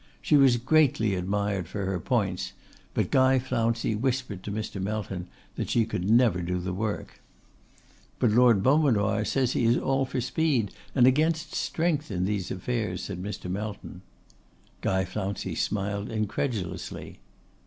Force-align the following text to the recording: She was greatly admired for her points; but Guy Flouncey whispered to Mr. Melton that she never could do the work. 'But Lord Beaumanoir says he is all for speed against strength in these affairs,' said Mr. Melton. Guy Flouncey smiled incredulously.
She 0.19 0.35
was 0.35 0.57
greatly 0.57 1.13
admired 1.13 1.67
for 1.67 1.85
her 1.85 1.99
points; 1.99 2.53
but 2.95 3.11
Guy 3.11 3.37
Flouncey 3.37 3.93
whispered 3.93 4.41
to 4.41 4.51
Mr. 4.51 4.81
Melton 4.81 5.27
that 5.57 5.69
she 5.69 5.85
never 5.91 6.39
could 6.39 6.47
do 6.47 6.57
the 6.59 6.73
work. 6.73 7.21
'But 8.17 8.31
Lord 8.31 8.63
Beaumanoir 8.63 9.23
says 9.25 9.51
he 9.53 9.63
is 9.63 9.77
all 9.77 10.05
for 10.05 10.19
speed 10.19 10.71
against 10.95 11.53
strength 11.53 12.09
in 12.09 12.25
these 12.25 12.49
affairs,' 12.49 13.03
said 13.03 13.21
Mr. 13.21 13.47
Melton. 13.47 14.01
Guy 14.81 15.05
Flouncey 15.05 15.53
smiled 15.53 16.09
incredulously. 16.09 17.19